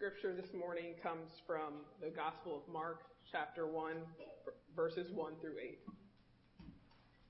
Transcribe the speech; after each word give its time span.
scripture 0.00 0.34
this 0.34 0.54
morning 0.58 0.94
comes 1.02 1.28
from 1.46 1.74
the 2.00 2.08
Gospel 2.08 2.56
of 2.56 2.72
Mark, 2.72 3.02
chapter 3.30 3.66
1, 3.66 3.96
verses 4.74 5.08
1 5.12 5.32
through 5.42 5.58
8. 5.62 5.78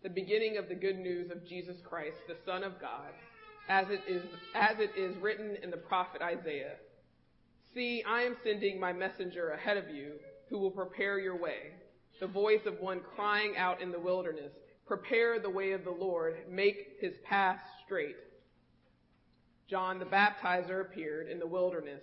The 0.05 0.09
beginning 0.09 0.57
of 0.57 0.69
the 0.69 0.77
good 0.77 0.97
news 0.97 1.33
of 1.33 1.45
Jesus 1.45 1.79
Christ, 1.83 2.19
the 2.29 2.37
Son 2.47 2.63
of 2.63 2.81
God, 2.81 3.11
as 3.69 3.87
it 3.91 4.03
is, 4.07 4.23
as 4.55 4.79
it 4.79 4.93
is 4.97 5.17
written 5.17 5.57
in 5.65 5.73
the 5.73 5.79
prophet 5.79 6.23
Isaiah. 6.23 6.77
See, 7.75 8.05
I 8.07 8.23
am 8.23 8.37
sending 8.45 8.79
my 8.79 8.93
messenger 8.93 9.51
ahead 9.51 9.77
of 9.77 9.91
you 9.93 10.13
who 10.49 10.61
will 10.61 10.71
prepare 10.71 11.19
your 11.19 11.37
way. 11.37 11.73
The 12.21 12.29
voice 12.29 12.67
of 12.67 12.79
one 12.79 13.01
crying 13.17 13.57
out 13.57 13.83
in 13.83 13.91
the 13.91 13.99
wilderness, 13.99 14.53
prepare 14.87 15.41
the 15.41 15.51
way 15.51 15.73
of 15.73 15.83
the 15.83 15.91
Lord, 15.91 16.37
make 16.49 16.99
his 17.01 17.15
path 17.29 17.59
straight. 17.85 18.15
John 19.69 19.99
the 19.99 20.05
baptizer 20.05 20.83
appeared 20.83 21.29
in 21.29 21.41
the 21.41 21.49
wilderness 21.49 22.03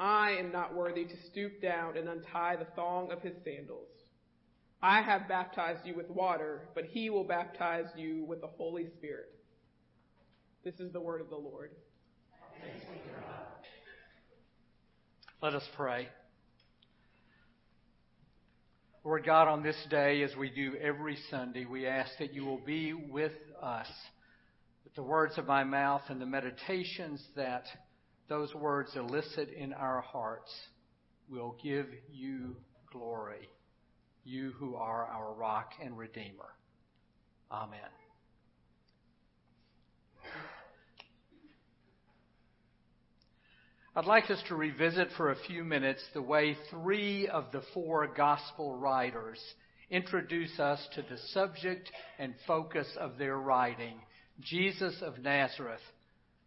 I 0.00 0.30
am 0.38 0.50
not 0.50 0.74
worthy 0.74 1.04
to 1.04 1.14
stoop 1.30 1.60
down 1.60 1.98
and 1.98 2.08
untie 2.08 2.56
the 2.56 2.64
thong 2.74 3.12
of 3.12 3.20
his 3.20 3.34
sandals. 3.44 3.88
I 4.82 5.02
have 5.02 5.28
baptized 5.28 5.84
you 5.84 5.94
with 5.94 6.08
water, 6.08 6.62
but 6.74 6.84
he 6.86 7.10
will 7.10 7.24
baptize 7.24 7.84
you 7.94 8.24
with 8.24 8.40
the 8.40 8.46
Holy 8.46 8.86
Spirit. 8.96 9.28
This 10.64 10.80
is 10.80 10.90
the 10.90 11.00
word 11.00 11.20
of 11.20 11.28
the 11.28 11.36
Lord. 11.36 11.72
Let 15.42 15.54
us 15.54 15.64
pray. 15.76 16.08
Lord 19.04 19.24
God, 19.26 19.48
on 19.48 19.62
this 19.62 19.76
day, 19.90 20.22
as 20.22 20.34
we 20.34 20.48
do 20.48 20.76
every 20.80 21.18
Sunday, 21.30 21.66
we 21.66 21.86
ask 21.86 22.10
that 22.18 22.32
you 22.32 22.46
will 22.46 22.60
be 22.64 22.94
with 22.94 23.32
us, 23.62 23.86
with 24.84 24.94
the 24.94 25.02
words 25.02 25.36
of 25.36 25.46
my 25.46 25.64
mouth 25.64 26.02
and 26.08 26.20
the 26.20 26.26
meditations 26.26 27.22
that 27.36 27.64
those 28.30 28.54
words 28.54 28.92
elicit 28.94 29.50
in 29.50 29.72
our 29.72 30.00
hearts 30.00 30.50
will 31.28 31.56
give 31.62 31.86
you 32.10 32.56
glory, 32.92 33.48
you 34.24 34.52
who 34.52 34.76
are 34.76 35.04
our 35.06 35.34
rock 35.34 35.72
and 35.82 35.98
redeemer. 35.98 36.54
Amen. 37.50 37.80
I'd 43.96 44.04
like 44.04 44.30
us 44.30 44.40
to 44.46 44.54
revisit 44.54 45.08
for 45.16 45.32
a 45.32 45.36
few 45.48 45.64
minutes 45.64 46.00
the 46.14 46.22
way 46.22 46.56
three 46.70 47.26
of 47.26 47.46
the 47.50 47.62
four 47.74 48.06
gospel 48.06 48.76
writers 48.76 49.40
introduce 49.90 50.56
us 50.60 50.78
to 50.94 51.02
the 51.02 51.18
subject 51.32 51.90
and 52.20 52.34
focus 52.46 52.86
of 53.00 53.18
their 53.18 53.36
writing, 53.36 54.00
Jesus 54.40 54.94
of 55.02 55.18
Nazareth, 55.18 55.80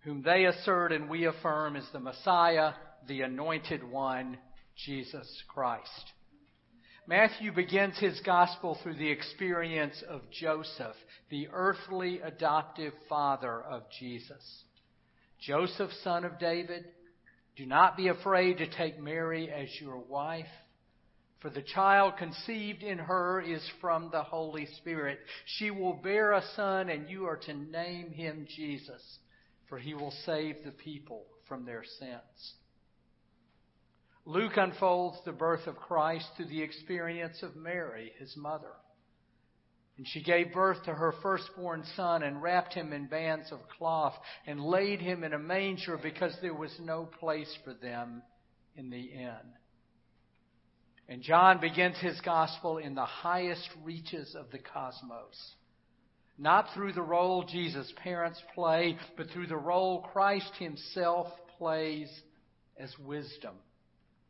whom 0.04 0.22
they 0.22 0.46
assert 0.46 0.92
and 0.92 1.10
we 1.10 1.26
affirm 1.26 1.76
is 1.76 1.88
the 1.94 2.00
Messiah, 2.00 2.74
the 3.08 3.22
anointed 3.22 3.84
one, 3.84 4.38
Jesus 4.86 5.28
Christ. 5.48 6.12
Matthew 7.08 7.54
begins 7.54 7.98
his 7.98 8.20
gospel 8.26 8.78
through 8.82 8.96
the 8.96 9.10
experience 9.10 10.02
of 10.10 10.22
Joseph, 10.32 10.96
the 11.30 11.48
earthly 11.52 12.20
adoptive 12.22 12.94
father 13.10 13.62
of 13.62 13.84
Jesus. 14.00 14.64
Joseph, 15.42 15.92
son 16.04 16.24
of 16.24 16.40
David, 16.40 16.86
do 17.58 17.66
not 17.66 17.98
be 17.98 18.08
afraid 18.08 18.58
to 18.58 18.70
take 18.70 19.00
Mary 19.00 19.52
as 19.52 19.68
your 19.82 19.98
wife, 19.98 20.46
for 21.42 21.50
the 21.50 21.62
child 21.62 22.14
conceived 22.18 22.84
in 22.84 22.98
her 22.98 23.42
is 23.42 23.62
from 23.82 24.10
the 24.12 24.24
Holy 24.24 24.66
Spirit. 24.78 25.20
She 25.58 25.72
will 25.72 25.94
bear 25.94 26.32
a 26.32 26.44
son, 26.56 26.90
and 26.90 27.10
you 27.10 27.26
are 27.26 27.38
to 27.38 27.54
name 27.54 28.12
him 28.12 28.48
Jesus 28.56 29.02
for 29.70 29.78
he 29.78 29.94
will 29.94 30.14
save 30.26 30.64
the 30.64 30.72
people 30.72 31.26
from 31.48 31.66
their 31.66 31.84
sins. 32.00 32.54
Luke 34.26 34.56
unfolds 34.56 35.18
the 35.26 35.32
birth 35.32 35.68
of 35.68 35.76
Christ 35.76 36.28
through 36.36 36.46
the 36.46 36.62
experience 36.62 37.44
of 37.44 37.56
Mary, 37.56 38.14
his 38.20 38.36
mother. 38.38 38.72
And 39.98 40.08
she 40.08 40.24
gave 40.24 40.54
birth 40.54 40.84
to 40.86 40.94
her 40.94 41.14
firstborn 41.22 41.84
son 41.96 42.24
and 42.24 42.42
wrapped 42.42 42.74
him 42.74 42.94
in 42.94 43.08
bands 43.08 43.52
of 43.52 43.60
cloth 43.78 44.16
and 44.48 44.64
laid 44.64 45.02
him 45.02 45.24
in 45.24 45.34
a 45.34 45.40
manger 45.40 46.00
because 46.02 46.36
there 46.42 46.54
was 46.54 46.76
no 46.80 47.06
place 47.06 47.54
for 47.64 47.74
them 47.74 48.24
in 48.76 48.90
the 48.90 49.02
inn. 49.02 49.54
And 51.08 51.22
John 51.22 51.60
begins 51.60 51.98
his 51.98 52.20
gospel 52.22 52.78
in 52.78 52.96
the 52.96 53.06
highest 53.06 53.70
reaches 53.84 54.36
of 54.36 54.50
the 54.52 54.58
cosmos 54.58 55.56
not 56.38 56.68
through 56.74 56.94
the 56.94 57.02
role 57.02 57.44
Jesus' 57.44 57.92
parents 58.04 58.42
play, 58.56 58.98
but 59.18 59.30
through 59.30 59.48
the 59.48 59.56
role 59.56 60.02
Christ 60.12 60.52
himself 60.58 61.28
plays 61.58 62.10
as 62.78 62.92
wisdom, 63.00 63.56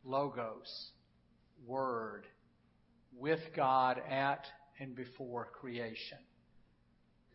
logos, 0.04 0.90
word, 1.66 2.24
with 3.16 3.40
God 3.56 4.00
at 4.10 4.44
and 4.78 4.94
before 4.94 5.48
creation. 5.60 6.18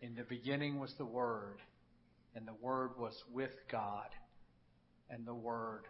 In 0.02 0.16
the 0.16 0.24
beginning 0.24 0.80
was 0.80 0.94
the 0.98 1.06
Word, 1.06 1.58
and 2.36 2.48
the 2.48 2.54
Word 2.62 2.92
was 2.98 3.14
with 3.34 3.52
God, 3.72 4.08
and 5.10 5.26
the 5.26 5.34
Word 5.34 5.84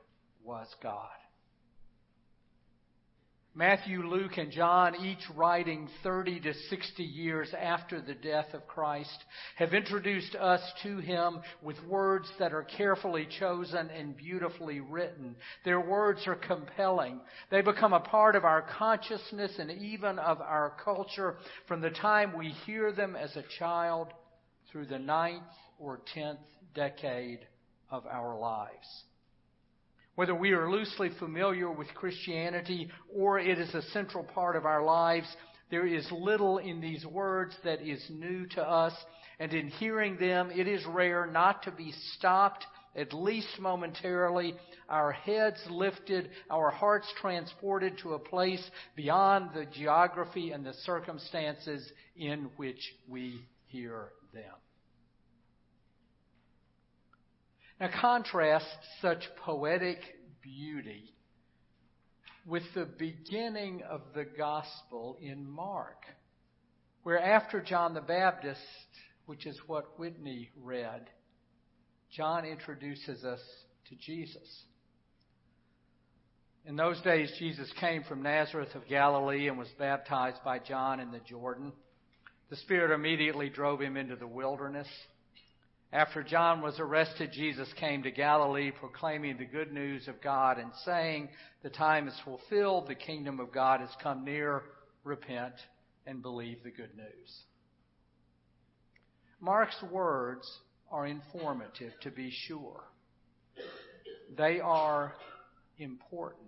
was 0.44 0.68
God. 0.81 1.09
Matthew, 3.56 4.04
Luke, 4.04 4.38
and 4.38 4.52
John, 4.52 4.96
each 5.04 5.28
writing 5.36 5.90
30 6.04 6.40
to 6.42 6.54
60 6.54 7.04
years 7.04 7.52
after 7.60 8.00
the 8.00 8.14
death 8.14 8.54
of 8.54 8.68
Christ, 8.68 9.24
have 9.56 9.74
introduced 9.74 10.36
us 10.36 10.62
to 10.84 10.98
him 11.00 11.40
with 11.64 11.76
words 11.88 12.30
that 12.38 12.54
are 12.54 12.64
carefully 12.64 13.28
chosen 13.40 13.90
and 13.90 14.16
beautifully 14.16 14.82
written. 14.82 15.36
Their 15.66 15.82
words 15.82 16.28
are 16.28 16.36
compelling. 16.36 17.22
They 17.50 17.62
become 17.62 17.94
a 17.94 18.00
part 18.00 18.36
of 18.36 18.46
our 18.46 18.62
consciousness 18.62 19.54
and 19.58 19.72
even 19.72 20.20
of 20.20 20.42
our 20.42 20.76
culture 20.84 21.38
from 21.68 21.81
the 21.81 21.90
time 21.90 22.38
we 22.38 22.50
hear 22.68 22.92
them 22.92 23.16
as 23.16 23.36
a 23.36 23.44
child 23.58 24.10
through 24.72 24.86
the 24.86 25.00
ninth 25.00 25.42
or 25.80 26.02
tenth 26.14 26.40
decade 26.76 27.40
of 27.90 28.06
our 28.06 28.38
lives. 28.38 29.04
Whether 30.19 30.35
we 30.35 30.52
are 30.52 30.69
loosely 30.69 31.12
familiar 31.18 31.72
with 31.72 31.88
Christianity 31.96 32.90
or 33.09 33.40
it 33.40 33.57
is 33.57 33.74
a 33.74 33.81
central 33.94 34.25
part 34.25 34.57
of 34.57 34.66
our 34.66 34.84
lives, 34.84 35.34
there 35.72 35.88
is 35.88 36.06
little 36.12 36.57
in 36.57 36.81
these 36.81 37.06
words 37.06 37.56
that 37.63 37.81
is 37.81 38.06
new 38.09 38.46
to 38.47 38.62
us. 38.62 38.91
And 39.40 39.53
in 39.53 39.69
hearing 39.69 40.18
them, 40.18 40.52
it 40.52 40.68
is 40.68 40.85
rare 40.85 41.25
not 41.25 41.63
to 41.63 41.72
be 41.72 41.94
stopped, 42.18 42.66
at 42.97 43.13
least 43.13 43.62
momentarily, 43.62 44.56
our 44.90 45.13
heads 45.13 45.62
lifted, 45.69 46.31
our 46.51 46.69
hearts 46.69 47.07
transported 47.22 47.97
to 48.00 48.16
a 48.16 48.19
place 48.19 48.69
beyond 48.97 49.51
the 49.53 49.68
geography 49.68 50.51
and 50.51 50.66
the 50.66 50.74
circumstances 50.84 51.90
in 52.18 52.50
which 52.57 52.94
we 53.07 53.40
hear 53.68 54.09
them. 54.34 54.51
Now 57.79 57.90
contrast 58.01 58.66
such 59.01 59.23
poetic 59.45 60.00
beauty 60.42 61.13
with 62.45 62.63
the 62.75 62.86
beginning 62.86 63.83
of 63.89 64.01
the 64.13 64.25
gospel 64.25 65.18
in 65.21 65.50
Mark, 65.50 66.04
where 67.04 67.19
after 67.19 67.62
John 67.62 67.94
the 67.94 68.01
Baptist, 68.01 68.59
which 69.27 69.45
is 69.45 69.57
what 69.68 69.98
Whitney 69.98 70.50
read, 70.62 71.09
John 72.12 72.44
introduces 72.44 73.24
us 73.24 73.39
to 73.89 73.95
Jesus. 73.95 74.63
In 76.65 76.75
those 76.75 77.00
days, 77.01 77.31
Jesus 77.39 77.71
came 77.80 78.04
from 78.04 78.21
Nazareth 78.21 78.75
of 78.75 78.88
Galilee 78.89 79.48
and 79.48 79.57
was 79.57 79.69
baptized 79.77 80.44
by 80.44 80.59
John 80.59 81.00
in 81.00 81.12
the 81.12 81.19
Jordan. 81.19 81.71
The 82.50 82.57
Spirit 82.57 82.94
immediately 82.94 83.50
drove 83.50 83.80
him 83.80 83.95
into 83.95 84.15
the 84.15 84.27
wilderness 84.27 84.88
after 85.91 86.21
John 86.24 86.62
was 86.62 86.80
arrested, 86.80 87.31
Jesus 87.33 87.68
came 87.80 88.03
to 88.03 88.12
Galilee 88.12 88.71
proclaiming 88.71 89.38
the 89.38 89.45
good 89.45 89.74
news 89.74 90.07
of 90.07 90.21
God 90.21 90.59
and 90.59 90.71
saying, 90.86 91.30
The 91.63 91.71
time 91.71 92.07
is 92.07 92.13
fulfilled, 92.24 92.88
the 92.88 92.95
kingdom 92.95 93.39
of 93.39 93.51
God 93.51 93.80
has 93.81 93.89
come 94.01 94.24
near, 94.24 94.62
repent 95.03 95.56
and 96.06 96.21
believe 96.21 96.63
the 96.63 96.69
good 96.71 96.95
news. 96.95 97.44
Mark's 99.41 99.81
words 99.91 100.47
are 100.91 101.07
informative, 101.07 101.94
to 102.01 102.12
be 102.12 102.31
sure. 102.47 102.83
They 104.38 104.59
are 104.59 105.13
important. 105.77 106.45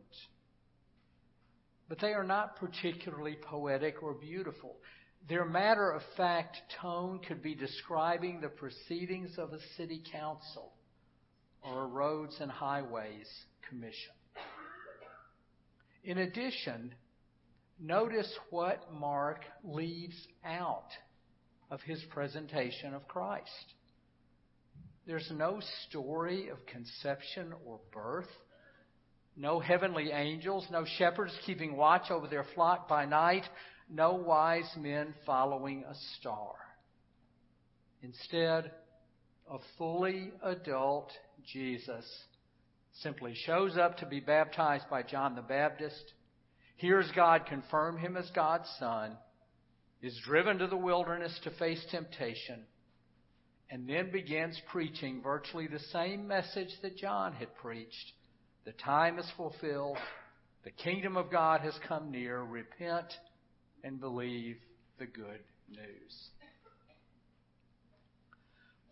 but 1.90 2.00
they 2.00 2.14
are 2.14 2.24
not 2.24 2.56
particularly 2.58 3.38
poetic 3.42 4.02
or 4.02 4.14
beautiful. 4.14 4.78
Their 5.30 5.46
matter 5.46 5.92
of 5.92 6.02
fact 6.18 6.58
tone 6.82 7.20
could 7.26 7.42
be 7.42 7.56
describing 7.56 8.42
the 8.42 8.50
proceedings 8.50 9.38
of 9.38 9.54
a 9.54 9.60
city 9.78 10.02
council 10.12 10.74
or 11.64 11.84
a 11.84 11.88
roads 11.88 12.38
and 12.40 12.52
highways 12.52 13.28
commission. 13.70 14.14
In 16.04 16.18
addition, 16.18 16.94
notice 17.80 18.32
what 18.50 18.92
Mark 18.92 19.46
leaves 19.64 20.16
out 20.44 20.90
of 21.70 21.82
his 21.82 22.02
presentation 22.10 22.94
of 22.94 23.08
Christ. 23.08 23.76
There's 25.06 25.32
no 25.32 25.62
story 25.88 26.50
of 26.50 26.66
conception 26.66 27.54
or 27.66 27.80
birth, 27.94 28.30
no 29.38 29.60
heavenly 29.60 30.12
angels, 30.12 30.66
no 30.72 30.86
shepherds 30.98 31.34
keeping 31.46 31.78
watch 31.78 32.12
over 32.12 32.28
their 32.28 32.46
flock 32.56 32.90
by 32.90 33.06
night, 33.06 33.44
no 33.92 34.14
wise 34.14 34.70
men 34.78 35.14
following 35.26 35.84
a 35.88 35.94
star. 36.20 36.54
Instead, 38.02 38.72
a 39.50 39.58
fully 39.78 40.32
adult 40.44 41.12
Jesus 41.52 42.06
simply 43.02 43.34
shows 43.46 43.78
up 43.78 43.98
to 43.98 44.06
be 44.06 44.20
baptized 44.20 44.86
by 44.90 45.04
John 45.04 45.36
the 45.36 45.42
Baptist, 45.42 46.14
hears 46.78 47.10
God 47.16 47.46
confirm 47.46 47.98
him 47.98 48.18
as 48.18 48.30
God's 48.32 48.70
son, 48.80 49.18
is 50.02 50.20
driven 50.26 50.58
to 50.60 50.68
the 50.68 50.78
wilderness 50.78 51.38
to 51.44 51.52
face 51.52 51.84
temptation, 51.92 52.62
and 53.70 53.88
then 53.88 54.12
begins 54.12 54.60
preaching 54.72 55.22
virtually 55.22 55.68
the 55.68 55.80
same 55.92 56.28
message 56.28 56.70
that 56.82 56.98
John 56.98 57.34
had 57.34 57.56
preached. 57.56 58.14
The 58.66 58.74
time 58.74 59.20
is 59.20 59.30
fulfilled. 59.38 59.98
The 60.64 60.72
kingdom 60.72 61.18
of 61.18 61.32
God 61.32 61.62
has 61.62 61.74
come 61.88 62.12
near. 62.12 62.42
Repent 62.42 63.08
and 63.84 64.00
believe 64.00 64.58
the 65.00 65.06
good 65.06 65.40
news. 65.70 66.30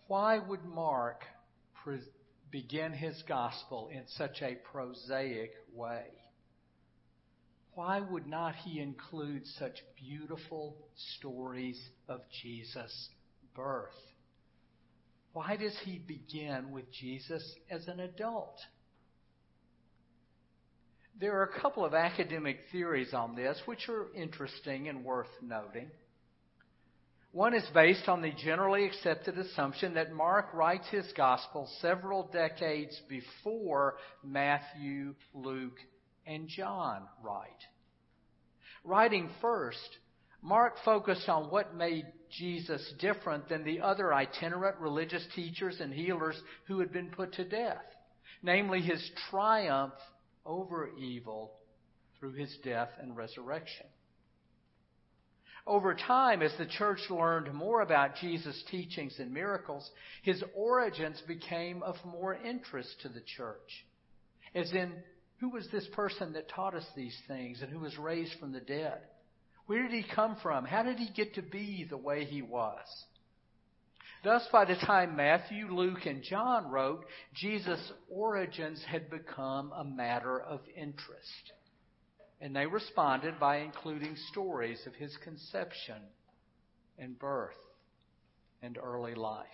Why 0.08 0.40
would 0.40 0.66
Mark 0.66 1.24
pre- 1.84 2.00
begin 2.52 2.94
his 2.94 3.22
gospel 3.28 3.90
in 3.92 4.04
such 4.08 4.42
a 4.42 4.58
prosaic 4.72 5.52
way? 5.74 6.06
Why 7.76 8.02
would 8.02 8.28
not 8.28 8.56
he 8.56 8.80
include 8.80 9.46
such 9.60 9.78
beautiful 9.96 10.76
stories 11.18 11.80
of 12.08 12.22
Jesus' 12.42 13.10
birth? 13.56 13.94
Why 15.34 15.56
does 15.56 15.78
he 15.86 16.00
begin 16.00 16.72
with 16.72 16.92
Jesus 16.92 17.56
as 17.70 17.88
an 17.88 18.00
adult? 18.00 18.58
There 21.20 21.38
are 21.38 21.44
a 21.44 21.62
couple 21.62 21.84
of 21.84 21.94
academic 21.94 22.60
theories 22.72 23.14
on 23.14 23.36
this 23.36 23.62
which 23.66 23.90
are 23.90 24.06
interesting 24.16 24.88
and 24.88 25.04
worth 25.04 25.28
noting. 25.42 25.92
One 27.34 27.54
is 27.54 27.68
based 27.74 28.08
on 28.08 28.22
the 28.22 28.32
generally 28.32 28.86
accepted 28.86 29.38
assumption 29.38 29.96
that 29.96 30.14
Mark 30.14 30.54
writes 30.54 30.88
his 30.90 31.12
gospel 31.18 31.70
several 31.82 32.30
decades 32.32 33.00
before 33.10 33.98
Matthew, 34.24 35.14
Luke, 35.34 35.78
and 36.26 36.48
John 36.48 37.04
write. 37.22 37.50
Writing 38.86 39.30
first, 39.42 39.98
Mark 40.42 40.76
focused 40.86 41.28
on 41.28 41.52
what 41.52 41.76
made 41.76 42.06
Jesus 42.32 42.94
different 43.00 43.50
than 43.50 43.66
the 43.66 43.82
other 43.82 44.14
itinerant 44.14 44.78
religious 44.80 45.28
teachers 45.36 45.82
and 45.82 45.94
healers 45.94 46.42
who 46.68 46.80
had 46.80 46.94
been 46.94 47.12
put 47.12 47.34
to 47.34 47.44
death, 47.44 47.84
namely 48.42 48.80
his 48.80 49.12
triumph 49.30 49.94
over 50.46 50.90
evil 50.98 51.54
through 52.20 52.34
his 52.34 52.56
death 52.64 52.90
and 53.02 53.16
resurrection. 53.16 53.86
Over 55.68 55.94
time, 55.94 56.42
as 56.42 56.52
the 56.58 56.66
church 56.66 57.00
learned 57.10 57.54
more 57.54 57.82
about 57.82 58.16
Jesus' 58.16 58.64
teachings 58.72 59.16
and 59.20 59.32
miracles, 59.32 59.90
his 60.24 60.44
origins 60.56 61.22
became 61.28 61.84
of 61.84 61.96
more 62.04 62.34
interest 62.34 62.90
to 63.02 63.10
the 63.10 63.22
church. 63.38 63.86
As 64.56 64.72
in, 64.74 64.94
who 65.40 65.50
was 65.50 65.68
this 65.72 65.88
person 65.94 66.34
that 66.34 66.50
taught 66.50 66.76
us 66.76 66.86
these 66.96 67.16
things 67.28 67.62
and 67.62 67.70
who 67.70 67.80
was 67.80 67.98
raised 67.98 68.34
from 68.40 68.52
the 68.52 68.60
dead? 68.60 69.00
Where 69.68 69.84
did 69.84 69.92
he 69.92 70.04
come 70.16 70.38
from? 70.42 70.66
How 70.66 70.82
did 70.82 70.98
he 70.98 71.12
get 71.16 71.36
to 71.36 71.44
be 71.44 71.86
the 71.88 71.98
way 71.98 72.26
he 72.26 72.42
was? 72.42 72.88
Thus, 74.24 74.46
by 74.52 74.66
the 74.66 74.76
time 74.76 75.16
Matthew, 75.16 75.68
Luke, 75.74 76.06
and 76.06 76.22
John 76.24 76.70
wrote, 76.70 77.06
Jesus' 77.34 77.92
origins 78.10 78.84
had 78.86 79.10
become 79.10 79.72
a 79.72 79.84
matter 79.84 80.42
of 80.42 80.60
interest. 80.76 81.54
And 82.42 82.54
they 82.56 82.66
responded 82.66 83.40
by 83.40 83.58
including 83.58 84.16
stories 84.32 84.80
of 84.86 84.94
his 84.96 85.16
conception 85.24 86.02
and 86.98 87.18
birth 87.18 87.56
and 88.62 88.78
early 88.78 89.16
life. 89.16 89.48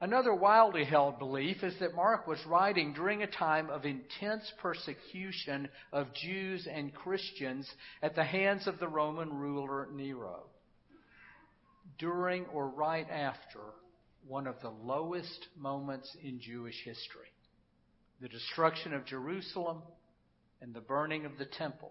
Another 0.00 0.34
wildly 0.34 0.84
held 0.84 1.20
belief 1.20 1.62
is 1.62 1.78
that 1.78 1.94
Mark 1.94 2.26
was 2.26 2.44
writing 2.44 2.92
during 2.92 3.22
a 3.22 3.28
time 3.28 3.70
of 3.70 3.84
intense 3.84 4.50
persecution 4.60 5.68
of 5.92 6.12
Jews 6.14 6.66
and 6.68 6.92
Christians 6.92 7.70
at 8.02 8.16
the 8.16 8.24
hands 8.24 8.66
of 8.66 8.80
the 8.80 8.88
Roman 8.88 9.32
ruler 9.32 9.88
Nero 9.92 10.46
during 11.98 12.46
or 12.46 12.68
right 12.68 13.08
after 13.10 13.60
one 14.26 14.46
of 14.46 14.56
the 14.62 14.70
lowest 14.70 15.48
moments 15.56 16.14
in 16.22 16.40
Jewish 16.40 16.80
history 16.84 17.28
the 18.22 18.28
destruction 18.28 18.94
of 18.94 19.04
Jerusalem 19.04 19.82
and 20.60 20.72
the 20.72 20.80
burning 20.80 21.26
of 21.26 21.38
the 21.38 21.44
temple, 21.44 21.90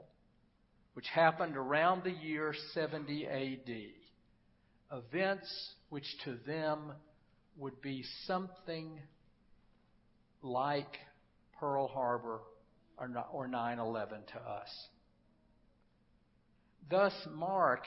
which 0.94 1.06
happened 1.14 1.58
around 1.58 2.06
the 2.06 2.12
year 2.12 2.56
70 2.74 3.28
AD. 3.28 4.98
Events 4.98 5.74
which 5.90 6.06
to 6.24 6.38
them 6.48 6.94
would 7.58 7.82
be 7.82 8.06
something 8.26 8.98
like 10.42 10.98
Pearl 11.60 11.88
Harbor 11.88 12.40
or 12.98 13.48
9 13.48 13.80
11 13.80 14.20
to 14.34 14.40
us. 14.40 14.70
Thus, 16.90 17.14
Mark 17.34 17.82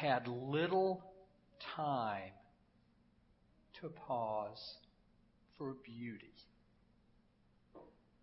had 0.00 0.26
little 0.26 1.04
time 1.76 2.32
to 3.80 3.88
pause 3.88 4.76
for 5.58 5.74
beauty. 5.84 6.32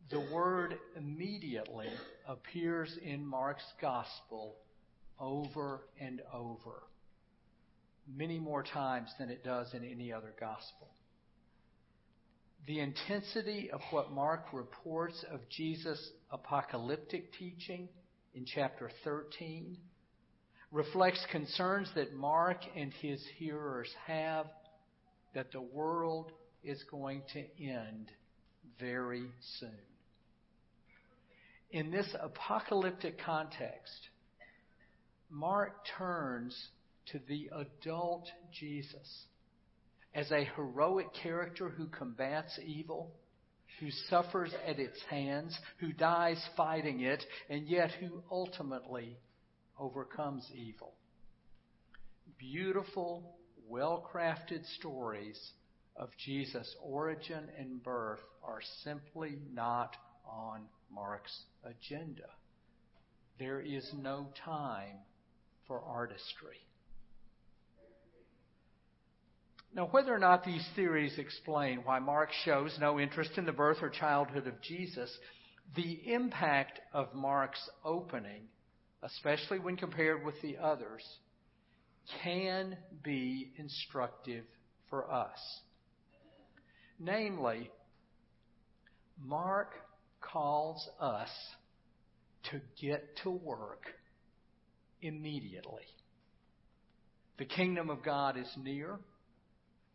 The 0.10 0.20
word 0.34 0.76
immediately 0.96 1.90
appears 2.28 2.98
in 3.04 3.24
Mark's 3.24 3.66
gospel 3.80 4.56
over 5.20 5.82
and 6.00 6.22
over, 6.34 6.84
many 8.12 8.40
more 8.40 8.64
times 8.64 9.10
than 9.20 9.30
it 9.30 9.44
does 9.44 9.74
in 9.74 9.84
any 9.84 10.12
other 10.12 10.34
gospel. 10.40 10.88
The 12.66 12.80
intensity 12.80 13.70
of 13.72 13.82
what 13.92 14.12
Mark 14.12 14.48
reports 14.52 15.24
of 15.32 15.42
Jesus' 15.50 16.12
apocalyptic 16.32 17.34
teaching 17.34 17.88
in 18.34 18.46
chapter 18.46 18.90
13 19.04 19.78
reflects 20.72 21.26
concerns 21.32 21.90
that 21.96 22.14
Mark 22.14 22.58
and 22.76 22.92
his 23.02 23.24
hearers 23.38 23.90
have 24.06 24.48
that 25.34 25.52
the 25.52 25.62
world 25.62 26.32
is 26.64 26.84
going 26.90 27.22
to 27.34 27.40
end 27.64 28.12
very 28.80 29.26
soon. 29.60 29.72
In 31.72 31.92
this 31.92 32.08
apocalyptic 32.20 33.20
context, 33.20 34.10
Mark 35.30 35.86
turns 35.98 36.56
to 37.12 37.20
the 37.28 37.50
adult 37.54 38.28
Jesus 38.58 39.26
as 40.14 40.32
a 40.32 40.50
heroic 40.56 41.08
character 41.22 41.70
who 41.70 41.88
combats 41.88 42.58
evil, 42.66 43.12
who 43.80 43.88
suffers 44.10 44.52
at 44.66 44.80
its 44.80 45.00
hands, 45.10 45.58
who 45.80 45.94
dies 45.94 46.42
fighting 46.56 47.02
it, 47.02 47.24
and 47.50 47.68
yet 47.68 47.92
who 48.00 48.24
ultimately 48.32 49.18
overcomes 49.80 50.50
evil. 50.54 50.94
Beautiful, 52.38 53.36
well 53.68 54.08
crafted 54.14 54.66
stories 54.78 55.40
of 55.96 56.10
Jesus' 56.24 56.76
origin 56.82 57.50
and 57.58 57.82
birth 57.84 58.20
are 58.44 58.62
simply 58.84 59.38
not 59.54 59.96
on 60.26 60.62
Mark's 60.94 61.44
agenda. 61.64 62.30
There 63.40 63.60
is 63.60 63.90
no 63.98 64.28
time 64.44 64.98
for 65.68 65.82
artistry. 65.82 66.58
Now, 69.74 69.88
whether 69.92 70.14
or 70.14 70.20
not 70.20 70.44
these 70.44 70.66
theories 70.76 71.18
explain 71.20 71.80
why 71.84 72.00
Mark 72.00 72.30
shows 72.46 72.76
no 72.80 73.00
interest 73.00 73.32
in 73.38 73.46
the 73.46 73.52
birth 73.52 73.78
or 73.82 73.90
childhood 73.90 74.48
of 74.48 74.62
Jesus, 74.62 75.16
the 75.76 76.12
impact 76.12 76.80
of 76.94 77.14
Mark's 77.14 77.70
opening 77.84 78.44
especially 79.04 79.60
when 79.60 79.76
compared 79.76 80.26
with 80.26 80.42
the 80.42 80.58
others, 80.58 81.04
can 82.24 82.78
be 83.04 83.52
instructive 83.58 84.46
for 84.90 85.12
us. 85.12 85.40
Namely, 87.00 87.70
Mark 89.24 89.74
calls 90.22 90.88
us 91.00 91.30
to 92.52 92.62
get 92.82 93.18
to 93.24 93.30
work 93.30 93.84
immediately. 95.02 95.84
The 97.38 97.46
kingdom 97.46 97.90
of 97.90 98.04
God 98.04 98.38
is 98.38 98.52
near. 98.58 99.00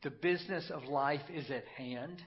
The 0.03 0.11
business 0.11 0.71
of 0.71 0.85
life 0.85 1.23
is 1.33 1.51
at 1.51 1.65
hand. 1.77 2.23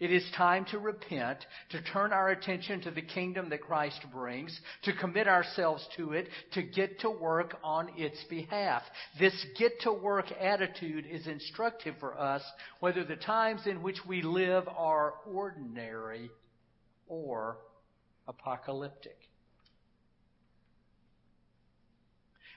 It 0.00 0.10
is 0.10 0.28
time 0.36 0.64
to 0.66 0.78
repent, 0.78 1.38
to 1.70 1.82
turn 1.82 2.12
our 2.12 2.30
attention 2.30 2.80
to 2.82 2.90
the 2.90 3.02
kingdom 3.02 3.50
that 3.50 3.62
Christ 3.62 4.04
brings, 4.12 4.58
to 4.84 4.92
commit 4.92 5.28
ourselves 5.28 5.86
to 5.96 6.12
it, 6.12 6.28
to 6.54 6.62
get 6.62 7.00
to 7.00 7.10
work 7.10 7.56
on 7.62 7.90
its 7.96 8.22
behalf. 8.24 8.82
This 9.18 9.34
get 9.58 9.80
to 9.82 9.92
work 9.92 10.26
attitude 10.32 11.06
is 11.06 11.26
instructive 11.26 11.94
for 12.00 12.18
us 12.18 12.42
whether 12.80 13.04
the 13.04 13.16
times 13.16 13.66
in 13.66 13.82
which 13.82 13.98
we 14.06 14.22
live 14.22 14.64
are 14.68 15.14
ordinary 15.26 16.30
or 17.06 17.58
apocalyptic. 18.26 19.16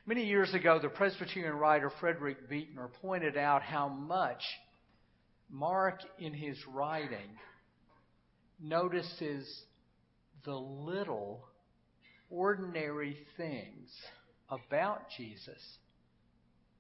Many 0.08 0.26
years 0.26 0.54
ago, 0.54 0.78
the 0.80 0.90
Presbyterian 0.90 1.56
writer 1.56 1.92
Frederick 2.00 2.48
Buechner 2.48 2.90
pointed 3.02 3.38
out 3.38 3.64
how 3.64 3.88
much 3.88 4.42
Mark, 5.50 6.00
in 6.20 6.34
his 6.34 6.58
writing, 6.68 7.38
notices 8.60 9.48
the 10.44 10.56
little 10.56 11.46
ordinary 12.30 13.18
things 13.38 13.90
about 14.50 15.04
Jesus 15.18 15.62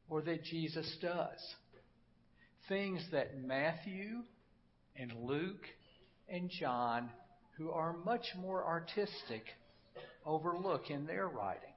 or 0.10 0.22
that 0.22 0.44
Jesus 0.44 0.98
does. 1.02 1.40
Things 2.68 3.06
that 3.12 3.40
Matthew 3.40 4.24
and 4.96 5.12
Luke 5.24 5.66
and 6.28 6.50
John, 6.50 7.10
who 7.58 7.72
are 7.72 7.96
much 8.06 8.26
more 8.40 8.66
artistic, 8.66 9.44
overlook 10.26 10.90
in 10.90 11.06
their 11.06 11.28
writing. 11.28 11.70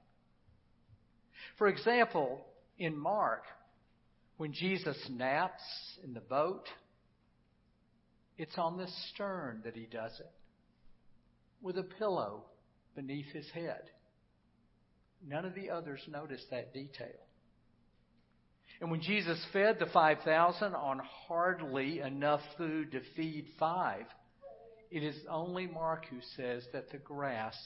For 1.57 1.67
example, 1.67 2.41
in 2.77 2.97
Mark, 2.97 3.43
when 4.39 4.53
Jesus 4.53 4.97
naps 5.11 5.61
in 6.01 6.13
the 6.13 6.21
boat, 6.21 6.63
it's 8.37 8.57
on 8.57 8.77
the 8.77 8.87
stern 9.09 9.59
that 9.65 9.75
he 9.75 9.85
does 9.85 10.17
it, 10.17 10.31
with 11.61 11.77
a 11.77 11.83
pillow 11.83 12.45
beneath 12.95 13.25
his 13.33 13.49
head. 13.53 13.81
None 15.27 15.43
of 15.43 15.55
the 15.55 15.69
others 15.69 15.99
notice 16.07 16.41
that 16.51 16.73
detail. 16.73 17.19
And 18.79 18.89
when 18.89 19.01
Jesus 19.01 19.45
fed 19.51 19.75
the 19.77 19.87
5,000 19.87 20.73
on 20.73 21.01
hardly 21.27 21.99
enough 21.99 22.39
food 22.57 22.93
to 22.93 23.01
feed 23.17 23.45
five, 23.59 24.05
it 24.89 25.03
is 25.03 25.17
only 25.29 25.67
Mark 25.67 26.05
who 26.09 26.21
says 26.37 26.63
that 26.71 26.89
the 26.91 26.97
grass 26.97 27.57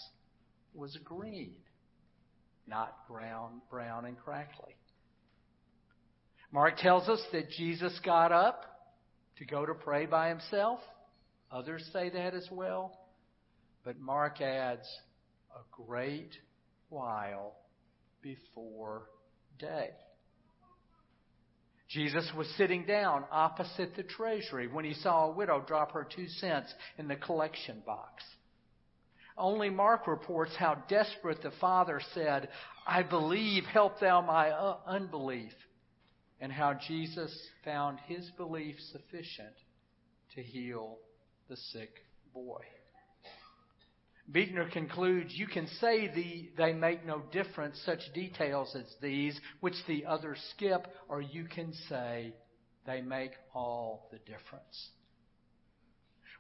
was 0.74 0.98
green, 1.04 1.54
not 2.66 3.08
brown, 3.08 3.62
brown 3.70 4.06
and 4.06 4.18
crackly. 4.18 4.76
Mark 6.54 6.78
tells 6.78 7.10
us 7.10 7.20
that 7.32 7.50
Jesus 7.50 8.00
got 8.06 8.32
up 8.32 8.64
to 9.40 9.46
go 9.46 9.66
to 9.66 9.74
pray 9.74 10.06
by 10.06 10.30
himself. 10.30 10.80
Others 11.52 11.90
say 11.92 12.10
that 12.12 12.36
as 12.36 12.48
well. 12.52 12.96
But 13.84 14.00
Mark 14.00 14.40
adds 14.40 14.88
a 15.56 15.84
great 15.84 16.30
while 16.90 17.56
before 18.22 19.10
day. 19.58 19.90
Jesus 21.90 22.30
was 22.38 22.48
sitting 22.56 22.86
down 22.86 23.26
opposite 23.32 23.96
the 23.96 24.04
treasury 24.04 24.68
when 24.68 24.86
he 24.86 24.94
saw 24.94 25.26
a 25.26 25.32
widow 25.32 25.64
drop 25.68 25.92
her 25.94 26.08
two 26.16 26.28
cents 26.28 26.72
in 27.00 27.08
the 27.08 27.16
collection 27.16 27.82
box. 27.84 28.24
Only 29.36 29.72
Mark 29.72 30.06
reports 30.06 30.52
how 30.56 30.84
desperate 30.88 31.42
the 31.42 31.52
father 31.60 32.00
said, 32.14 32.50
I 32.86 33.02
believe, 33.02 33.64
help 33.66 34.00
thou 34.00 34.22
my 34.22 34.52
uh, 34.52 34.78
unbelief 34.86 35.52
and 36.44 36.52
how 36.52 36.74
Jesus 36.74 37.34
found 37.64 38.00
his 38.06 38.30
belief 38.32 38.76
sufficient 38.92 39.56
to 40.36 40.44
heal 40.44 40.98
the 41.48 41.56
sick 41.56 42.04
boy. 42.34 42.60
Buechner 44.30 44.70
concludes, 44.70 45.32
you 45.34 45.48
can 45.48 45.68
say 45.80 46.12
the, 46.14 46.50
they 46.58 46.74
make 46.74 47.06
no 47.06 47.22
difference, 47.32 47.82
such 47.86 48.02
details 48.14 48.76
as 48.78 48.94
these, 49.02 49.40
which 49.62 49.76
the 49.88 50.06
others 50.06 50.38
skip, 50.54 50.86
or 51.08 51.22
you 51.22 51.46
can 51.46 51.72
say 51.88 52.34
they 52.86 53.00
make 53.00 53.32
all 53.56 54.10
the 54.12 54.20
difference. 54.20 54.90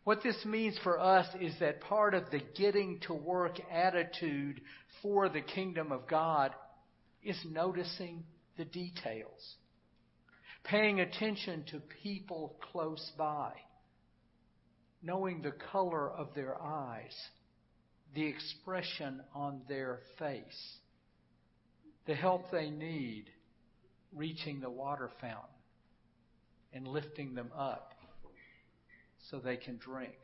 What 0.03 0.21
this 0.21 0.43
means 0.43 0.77
for 0.83 0.99
us 0.99 1.27
is 1.39 1.53
that 1.61 1.79
part 1.79 2.13
of 2.13 2.29
the 2.29 2.41
getting 2.57 2.99
to 3.07 3.13
work 3.13 3.57
attitude 3.71 4.59
for 5.01 5.29
the 5.29 5.39
kingdom 5.39 5.93
of 5.93 6.09
God 6.09 6.51
is 7.23 7.39
noticing 7.49 8.25
the 8.57 8.65
details 8.65 9.55
paying 10.63 10.99
attention 10.99 11.63
to 11.71 11.81
people 12.01 12.55
close 12.71 13.11
by, 13.17 13.51
knowing 15.01 15.41
the 15.41 15.53
color 15.71 16.09
of 16.09 16.33
their 16.33 16.61
eyes, 16.61 17.13
the 18.15 18.25
expression 18.25 19.21
on 19.35 19.61
their 19.67 19.99
face, 20.17 20.77
the 22.05 22.15
help 22.15 22.51
they 22.51 22.69
need 22.69 23.25
reaching 24.15 24.59
the 24.59 24.69
water 24.69 25.09
fountain 25.19 25.49
and 26.73 26.87
lifting 26.87 27.33
them 27.35 27.49
up 27.57 27.93
so 29.29 29.39
they 29.39 29.57
can 29.57 29.77
drink, 29.77 30.15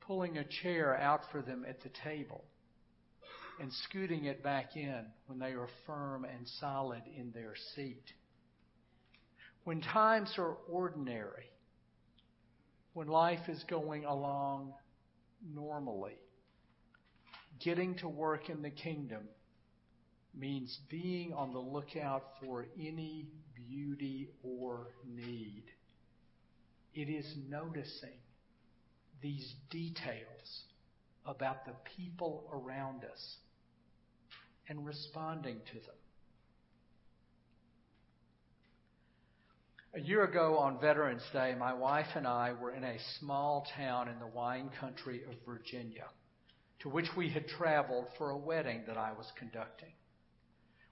pulling 0.00 0.38
a 0.38 0.44
chair 0.62 0.96
out 0.96 1.20
for 1.32 1.42
them 1.42 1.64
at 1.68 1.82
the 1.82 1.90
table 2.04 2.44
and 3.60 3.70
scooting 3.88 4.24
it 4.24 4.42
back 4.42 4.74
in 4.74 5.04
when 5.26 5.38
they 5.38 5.52
are 5.52 5.68
firm 5.86 6.24
and 6.24 6.48
solid 6.60 7.02
in 7.16 7.30
their 7.32 7.54
seat 7.74 8.04
when 9.64 9.80
times 9.80 10.34
are 10.38 10.56
ordinary, 10.68 11.50
when 12.94 13.08
life 13.08 13.48
is 13.48 13.62
going 13.68 14.04
along 14.04 14.72
normally, 15.54 16.18
getting 17.62 17.94
to 17.96 18.08
work 18.08 18.48
in 18.48 18.62
the 18.62 18.70
kingdom 18.70 19.22
means 20.34 20.78
being 20.88 21.32
on 21.32 21.52
the 21.52 21.58
lookout 21.58 22.24
for 22.42 22.66
any 22.78 23.26
beauty 23.54 24.28
or 24.42 24.88
need. 25.06 25.64
It 26.94 27.08
is 27.08 27.36
noticing 27.48 28.18
these 29.22 29.54
details 29.70 30.64
about 31.26 31.64
the 31.66 31.74
people 31.96 32.48
around 32.52 33.04
us 33.04 33.36
and 34.68 34.86
responding 34.86 35.58
to 35.66 35.74
them. 35.74 35.99
A 39.92 40.00
year 40.00 40.22
ago 40.22 40.56
on 40.56 40.78
Veterans 40.80 41.24
Day, 41.32 41.56
my 41.58 41.72
wife 41.72 42.06
and 42.14 42.24
I 42.24 42.52
were 42.52 42.70
in 42.70 42.84
a 42.84 42.96
small 43.18 43.66
town 43.76 44.08
in 44.08 44.20
the 44.20 44.26
wine 44.28 44.70
country 44.78 45.22
of 45.24 45.34
Virginia, 45.44 46.04
to 46.82 46.88
which 46.88 47.08
we 47.16 47.28
had 47.28 47.48
traveled 47.48 48.06
for 48.16 48.30
a 48.30 48.36
wedding 48.36 48.84
that 48.86 48.96
I 48.96 49.10
was 49.10 49.26
conducting. 49.36 49.92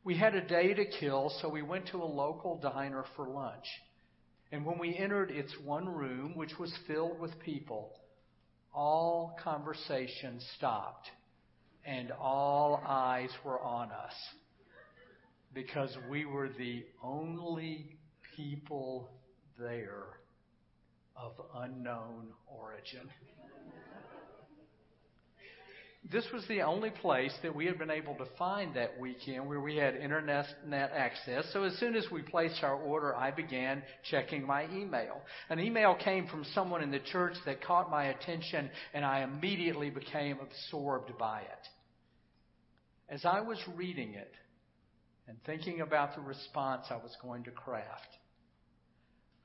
We 0.02 0.16
had 0.16 0.34
a 0.34 0.44
day 0.44 0.74
to 0.74 0.84
kill, 0.84 1.30
so 1.40 1.48
we 1.48 1.62
went 1.62 1.86
to 1.92 2.02
a 2.02 2.04
local 2.04 2.58
diner 2.58 3.04
for 3.14 3.28
lunch. 3.28 3.66
And 4.50 4.66
when 4.66 4.80
we 4.80 4.96
entered 4.96 5.30
its 5.30 5.54
one 5.64 5.88
room, 5.88 6.34
which 6.34 6.58
was 6.58 6.76
filled 6.88 7.20
with 7.20 7.38
people, 7.38 7.92
all 8.74 9.36
conversation 9.44 10.40
stopped 10.56 11.08
and 11.86 12.10
all 12.10 12.82
eyes 12.84 13.30
were 13.44 13.60
on 13.60 13.92
us 13.92 14.14
because 15.54 15.96
we 16.10 16.24
were 16.24 16.48
the 16.48 16.84
only 17.00 17.97
people 18.38 19.10
there 19.58 20.04
of 21.16 21.32
unknown 21.56 22.28
origin. 22.46 23.10
This 26.10 26.24
was 26.32 26.46
the 26.46 26.62
only 26.62 26.90
place 26.90 27.34
that 27.42 27.54
we 27.54 27.66
had 27.66 27.78
been 27.78 27.90
able 27.90 28.14
to 28.14 28.24
find 28.38 28.74
that 28.76 28.98
weekend 28.98 29.46
where 29.46 29.60
we 29.60 29.76
had 29.76 29.96
internet 29.96 30.46
access. 30.72 31.44
So 31.52 31.64
as 31.64 31.76
soon 31.78 31.96
as 31.96 32.06
we 32.12 32.22
placed 32.22 32.62
our 32.62 32.76
order, 32.76 33.14
I 33.16 33.32
began 33.32 33.82
checking 34.08 34.46
my 34.46 34.66
email. 34.72 35.20
An 35.50 35.58
email 35.58 35.96
came 35.96 36.28
from 36.28 36.44
someone 36.54 36.82
in 36.82 36.92
the 36.92 37.00
church 37.00 37.34
that 37.44 37.62
caught 37.62 37.90
my 37.90 38.04
attention 38.04 38.70
and 38.94 39.04
I 39.04 39.22
immediately 39.22 39.90
became 39.90 40.38
absorbed 40.40 41.18
by 41.18 41.40
it. 41.40 41.68
As 43.10 43.24
I 43.24 43.40
was 43.40 43.58
reading 43.74 44.14
it 44.14 44.32
and 45.26 45.36
thinking 45.44 45.80
about 45.80 46.14
the 46.14 46.22
response 46.22 46.86
I 46.88 46.96
was 46.96 47.14
going 47.20 47.42
to 47.44 47.50
craft, 47.50 48.06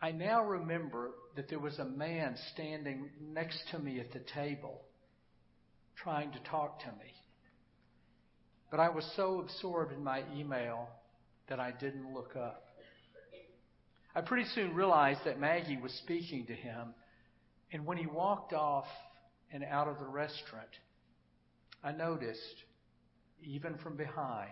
I 0.03 0.11
now 0.11 0.43
remember 0.43 1.11
that 1.37 1.47
there 1.47 1.59
was 1.59 1.79
a 1.79 1.85
man 1.85 2.35
standing 2.51 3.09
next 3.21 3.63
to 3.71 3.79
me 3.79 4.01
at 4.01 4.11
the 4.11 4.19
table 4.19 4.81
trying 5.95 6.33
to 6.33 6.39
talk 6.39 6.81
to 6.81 6.87
me. 6.87 7.13
But 8.69 8.81
I 8.81 8.89
was 8.89 9.09
so 9.15 9.39
absorbed 9.39 9.93
in 9.93 10.03
my 10.03 10.23
email 10.35 10.89
that 11.47 11.61
I 11.61 11.71
didn't 11.71 12.13
look 12.13 12.35
up. 12.35 12.65
I 14.13 14.19
pretty 14.19 14.43
soon 14.53 14.75
realized 14.75 15.21
that 15.23 15.39
Maggie 15.39 15.79
was 15.81 15.93
speaking 15.93 16.47
to 16.47 16.53
him, 16.53 16.93
and 17.71 17.85
when 17.85 17.97
he 17.97 18.05
walked 18.05 18.51
off 18.51 18.87
and 19.53 19.63
out 19.63 19.87
of 19.87 19.99
the 19.99 20.05
restaurant, 20.05 20.67
I 21.81 21.93
noticed, 21.93 22.65
even 23.41 23.77
from 23.77 23.95
behind, 23.95 24.51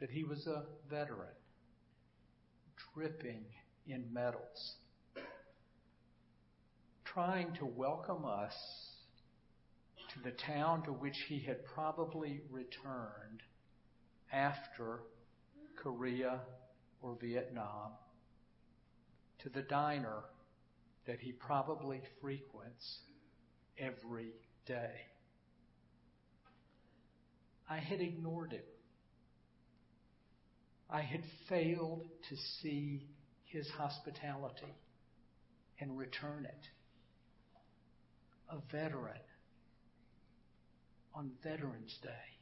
that 0.00 0.10
he 0.10 0.24
was 0.24 0.44
a 0.48 0.64
veteran, 0.90 1.28
dripping 2.94 3.44
in 3.86 4.04
medals, 4.12 4.76
trying 7.04 7.52
to 7.54 7.66
welcome 7.66 8.24
us 8.24 8.54
to 10.14 10.22
the 10.22 10.36
town 10.46 10.82
to 10.84 10.92
which 10.92 11.16
he 11.28 11.40
had 11.40 11.64
probably 11.74 12.40
returned 12.50 13.42
after 14.32 15.00
Korea 15.82 16.40
or 17.00 17.16
Vietnam, 17.20 17.92
to 19.42 19.48
the 19.48 19.62
diner 19.62 20.22
that 21.06 21.18
he 21.18 21.32
probably 21.32 22.00
frequents 22.20 23.00
every 23.78 24.32
day. 24.66 24.92
I 27.68 27.78
had 27.78 28.00
ignored 28.00 28.52
him. 28.52 28.62
I 30.88 31.00
had 31.00 31.22
failed 31.48 32.04
to 32.28 32.36
see 32.60 33.06
his 33.52 33.68
hospitality 33.76 34.74
and 35.80 35.98
return 35.98 36.46
it. 36.46 36.68
A 38.50 38.58
veteran 38.70 39.20
on 41.14 41.30
Veterans 41.42 41.96
Day. 42.02 42.32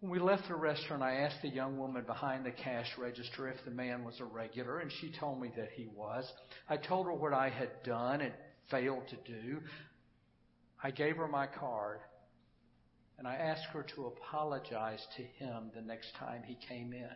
When 0.00 0.12
we 0.12 0.20
left 0.20 0.46
the 0.46 0.54
restaurant, 0.54 1.02
I 1.02 1.14
asked 1.22 1.42
the 1.42 1.48
young 1.48 1.76
woman 1.76 2.04
behind 2.04 2.46
the 2.46 2.52
cash 2.52 2.86
register 2.96 3.48
if 3.48 3.56
the 3.64 3.72
man 3.72 4.04
was 4.04 4.20
a 4.20 4.24
regular, 4.24 4.78
and 4.78 4.92
she 5.00 5.12
told 5.18 5.40
me 5.40 5.50
that 5.56 5.70
he 5.74 5.88
was. 5.92 6.24
I 6.68 6.76
told 6.76 7.06
her 7.06 7.12
what 7.12 7.32
I 7.32 7.48
had 7.48 7.70
done 7.84 8.20
and 8.20 8.32
failed 8.70 9.02
to 9.08 9.16
do. 9.16 9.58
I 10.80 10.92
gave 10.92 11.16
her 11.16 11.26
my 11.26 11.48
card, 11.48 11.98
and 13.18 13.26
I 13.26 13.34
asked 13.34 13.64
her 13.72 13.84
to 13.96 14.06
apologize 14.06 15.04
to 15.16 15.22
him 15.22 15.72
the 15.74 15.82
next 15.82 16.14
time 16.14 16.44
he 16.46 16.56
came 16.68 16.92
in. 16.92 17.10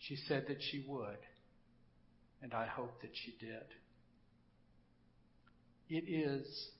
She 0.00 0.16
said 0.16 0.46
that 0.48 0.62
she 0.62 0.84
would, 0.88 1.18
and 2.42 2.54
I 2.54 2.66
hope 2.66 3.00
that 3.02 3.10
she 3.12 3.36
did. 3.38 3.66
It 5.88 6.04
is 6.08 6.70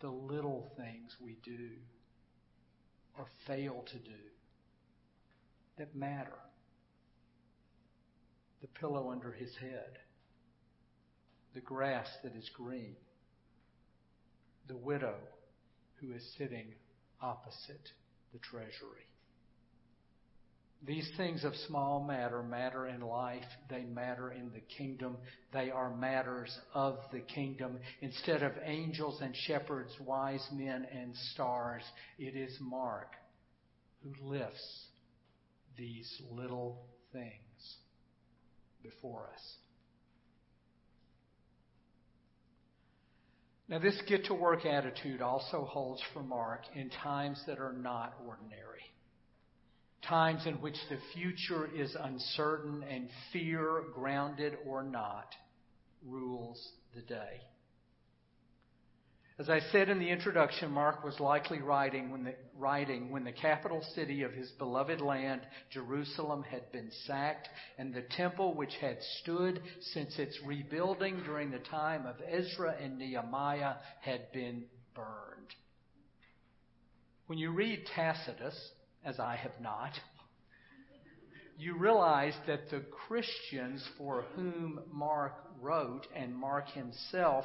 the 0.00 0.08
little 0.08 0.72
things 0.76 1.14
we 1.20 1.36
do 1.44 1.70
or 3.18 3.26
fail 3.46 3.84
to 3.92 3.98
do 3.98 4.22
that 5.78 5.94
matter. 5.94 6.38
The 8.62 8.68
pillow 8.68 9.10
under 9.10 9.32
his 9.32 9.54
head, 9.60 9.98
the 11.54 11.60
grass 11.60 12.08
that 12.22 12.34
is 12.34 12.48
green, 12.56 12.96
the 14.68 14.76
widow 14.76 15.16
who 16.00 16.12
is 16.12 16.34
sitting 16.38 16.72
opposite 17.20 17.90
the 18.32 18.38
treasury. 18.38 19.06
These 20.84 21.10
things 21.16 21.42
of 21.44 21.54
small 21.66 22.04
matter 22.04 22.42
matter 22.42 22.86
in 22.86 23.00
life. 23.00 23.44
They 23.68 23.82
matter 23.82 24.30
in 24.30 24.50
the 24.52 24.60
kingdom. 24.76 25.16
They 25.52 25.70
are 25.70 25.94
matters 25.94 26.56
of 26.74 26.98
the 27.12 27.20
kingdom. 27.20 27.78
Instead 28.02 28.42
of 28.42 28.52
angels 28.62 29.20
and 29.20 29.34
shepherds, 29.34 29.92
wise 30.00 30.46
men 30.52 30.86
and 30.92 31.16
stars, 31.32 31.82
it 32.18 32.36
is 32.36 32.56
Mark 32.60 33.14
who 34.02 34.12
lifts 34.28 34.86
these 35.76 36.10
little 36.30 36.86
things 37.12 37.76
before 38.82 39.28
us. 39.32 39.42
Now, 43.68 43.80
this 43.80 44.00
get 44.06 44.26
to 44.26 44.34
work 44.34 44.64
attitude 44.64 45.20
also 45.20 45.64
holds 45.64 46.00
for 46.12 46.22
Mark 46.22 46.60
in 46.76 46.88
times 46.90 47.42
that 47.48 47.58
are 47.58 47.72
not 47.72 48.14
ordinary 48.24 48.82
times 50.08 50.46
in 50.46 50.54
which 50.54 50.76
the 50.88 50.98
future 51.14 51.68
is 51.74 51.96
uncertain 52.00 52.84
and 52.88 53.08
fear, 53.32 53.84
grounded 53.94 54.56
or 54.66 54.82
not, 54.82 55.34
rules 56.04 56.72
the 56.94 57.02
day. 57.02 57.40
As 59.38 59.50
I 59.50 59.60
said 59.70 59.90
in 59.90 59.98
the 59.98 60.08
introduction, 60.08 60.70
Mark 60.70 61.04
was 61.04 61.20
likely 61.20 61.60
writing 61.60 62.10
when, 62.10 62.24
the, 62.24 62.34
writing 62.56 63.10
when 63.10 63.24
the 63.24 63.32
capital 63.32 63.84
city 63.94 64.22
of 64.22 64.32
his 64.32 64.50
beloved 64.52 65.02
land, 65.02 65.42
Jerusalem, 65.70 66.42
had 66.42 66.72
been 66.72 66.90
sacked 67.06 67.46
and 67.76 67.92
the 67.92 68.04
temple, 68.16 68.54
which 68.54 68.74
had 68.80 68.96
stood 69.20 69.60
since 69.92 70.18
its 70.18 70.38
rebuilding 70.46 71.22
during 71.24 71.50
the 71.50 71.58
time 71.58 72.06
of 72.06 72.16
Ezra 72.26 72.76
and 72.80 72.98
Nehemiah, 72.98 73.74
had 74.00 74.32
been 74.32 74.64
burned. 74.94 75.54
When 77.26 77.38
you 77.38 77.50
read 77.50 77.84
Tacitus, 77.94 78.58
as 79.06 79.20
I 79.20 79.36
have 79.36 79.58
not, 79.62 79.92
you 81.58 81.78
realize 81.78 82.34
that 82.46 82.68
the 82.70 82.82
Christians 83.06 83.82
for 83.96 84.24
whom 84.34 84.80
Mark 84.92 85.32
wrote 85.62 86.06
and 86.14 86.34
Mark 86.34 86.68
himself 86.70 87.44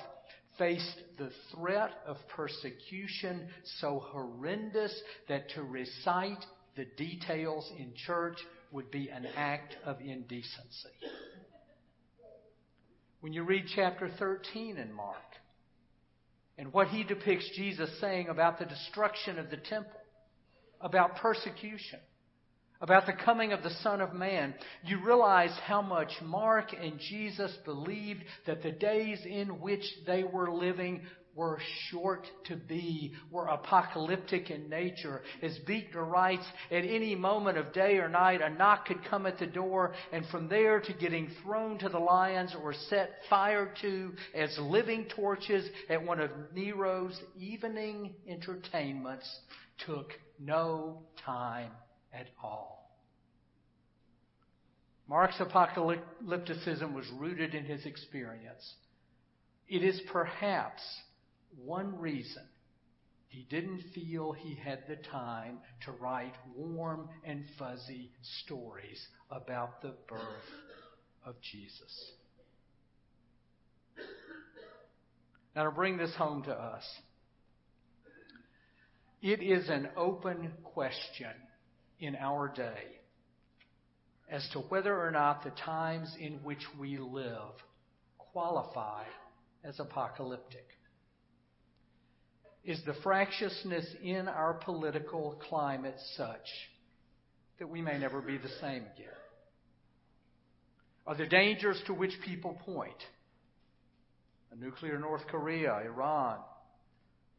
faced 0.58 1.00
the 1.18 1.32
threat 1.54 1.92
of 2.06 2.18
persecution 2.36 3.48
so 3.80 4.04
horrendous 4.04 4.94
that 5.30 5.50
to 5.52 5.64
recite 5.64 6.44
the 6.76 6.86
details 6.98 7.72
in 7.78 7.94
church 8.06 8.38
would 8.72 8.92
be 8.92 9.10
an 9.10 9.28
act 9.38 9.76
of 9.86 10.02
indecency. 10.02 10.90
When 13.22 13.34
you 13.34 13.44
read 13.44 13.66
chapter 13.76 14.10
13 14.20 14.78
in 14.78 14.92
Mark 14.92 15.16
and 16.58 16.74
what 16.74 16.88
he 16.88 17.04
depicts 17.04 17.50
Jesus 17.56 17.90
saying 18.02 18.30
about 18.30 18.60
the 18.60 18.66
destruction 18.66 19.38
of 19.38 19.50
the 19.50 19.58
temple, 19.58 20.01
about 20.84 21.18
persecution, 21.18 22.00
about 22.82 23.06
the 23.06 23.14
coming 23.14 23.54
of 23.54 23.64
the 23.64 23.70
Son 23.82 24.02
of 24.02 24.14
Man, 24.14 24.54
you 24.84 25.04
realize 25.06 25.56
how 25.66 25.82
much 25.82 26.12
Mark 26.24 26.74
and 26.74 27.00
Jesus 27.00 27.56
believed 27.64 28.24
that 28.48 28.64
the 28.64 28.72
days 28.72 29.20
in 29.26 29.60
which 29.62 29.84
they 30.08 30.24
were 30.24 30.52
living 30.52 31.02
were 31.36 31.60
short 31.90 32.28
to 32.46 32.56
be, 32.56 33.14
were 33.30 33.48
apocalyptic 33.48 34.50
in 34.50 34.70
nature. 34.70 35.22
As 35.42 35.58
Buechner 35.66 36.04
writes, 36.04 36.46
at 36.70 36.84
any 36.84 37.16
moment 37.16 37.58
of 37.58 37.74
day 37.74 37.98
or 37.98 38.10
night, 38.10 38.42
a 38.42 38.50
knock 38.50 38.86
could 38.86 39.04
come 39.10 39.26
at 39.26 39.40
the 39.40 39.48
door, 39.48 39.94
and 40.12 40.26
from 40.28 40.48
there 40.50 40.80
to 40.82 40.94
getting 40.94 41.30
thrown 41.44 41.78
to 41.80 41.90
the 41.90 42.00
lions 42.00 42.56
or 42.62 42.74
set 42.90 43.12
fire 43.30 43.74
to 43.82 44.12
as 44.36 44.58
living 44.60 45.08
torches 45.16 45.70
at 45.90 46.06
one 46.06 46.20
of 46.20 46.32
Nero's 46.54 47.20
evening 47.40 48.14
entertainments 48.28 49.30
took 49.86 50.12
no 50.40 51.04
time 51.26 51.72
at 52.14 52.28
all. 52.44 52.82
Mark's 55.08 55.40
apocalypticism 55.40 56.94
was 56.94 57.06
rooted 57.18 57.54
in 57.54 57.66
his 57.66 57.86
experience. 57.86 58.76
It 59.68 59.84
is 59.84 60.02
perhaps 60.12 60.82
one 61.58 62.00
reason 62.00 62.44
he 63.28 63.48
didn't 63.50 63.82
feel 63.96 64.34
he 64.34 64.56
had 64.56 64.80
the 64.90 64.98
time 64.98 65.60
to 65.86 65.92
write 65.94 66.34
warm 66.54 67.08
and 67.24 67.46
fuzzy 67.58 68.12
stories 68.44 69.08
about 69.30 69.82
the 69.82 69.94
birth 70.08 70.22
of 71.26 71.36
Jesus. 71.42 72.12
Now, 75.56 75.64
to 75.64 75.72
bring 75.72 75.96
this 75.96 76.14
home 76.16 76.44
to 76.44 76.52
us, 76.52 76.84
it 79.22 79.42
is 79.42 79.70
an 79.70 79.88
open 79.96 80.52
question 80.64 81.32
in 82.02 82.18
our 82.18 82.50
day 82.50 83.00
as 84.30 84.46
to 84.54 84.60
whether 84.60 85.00
or 85.00 85.12
not 85.12 85.44
the 85.44 85.52
times 85.52 86.14
in 86.20 86.34
which 86.44 86.66
we 86.78 86.98
live 86.98 87.54
qualify 88.18 89.04
as 89.64 89.80
apocalyptic. 89.80 90.66
Is 92.64 92.80
the 92.86 92.94
fractiousness 93.02 93.86
in 94.04 94.28
our 94.28 94.54
political 94.54 95.40
climate 95.50 95.98
such 96.16 96.48
that 97.60 97.68
we 97.68 97.82
may 97.82 97.98
never 97.98 98.22
be 98.22 98.38
the 98.38 98.50
same 98.62 98.84
again? 98.96 99.18
Are 101.08 101.16
the 101.16 101.26
dangers 101.26 101.82
to 101.88 101.94
which 101.94 102.14
people 102.24 102.60
point? 102.64 102.94
A 104.52 104.56
nuclear 104.56 105.00
North 105.00 105.26
Korea, 105.28 105.74
Iran, 105.84 106.38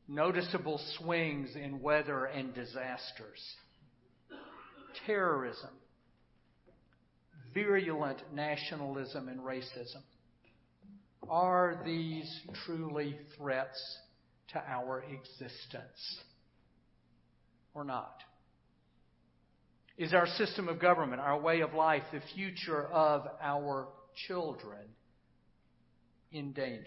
noticeable 0.08 0.80
swings 0.98 1.54
in 1.54 1.80
weather 1.80 2.24
and 2.24 2.52
disasters, 2.54 3.40
terrorism, 5.06 5.70
virulent 7.54 8.18
nationalism 8.34 9.28
and 9.28 9.40
racism. 9.40 10.02
Are 11.28 11.80
these 11.84 12.28
truly 12.66 13.16
threats 13.36 13.80
to 14.52 14.62
our 14.66 15.02
existence 15.02 16.20
or 17.74 17.84
not? 17.84 18.16
Is 19.98 20.14
our 20.14 20.26
system 20.26 20.68
of 20.68 20.80
government, 20.80 21.20
our 21.20 21.38
way 21.38 21.60
of 21.60 21.74
life, 21.74 22.02
the 22.12 22.22
future 22.34 22.86
of 22.86 23.26
our 23.40 23.88
children 24.26 24.88
in 26.32 26.52
danger. 26.52 26.86